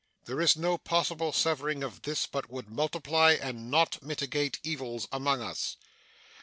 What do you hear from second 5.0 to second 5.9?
among us.